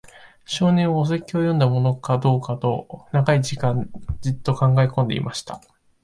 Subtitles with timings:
[0.45, 3.87] 少年は、お説教を読んだものかどうかと、長い間
[4.21, 5.61] じっと考えこんでいました。